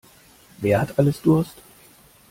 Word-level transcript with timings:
Wer 0.57 0.81
hat 0.81 0.97
alles 0.97 1.21
Durst? 1.21 1.57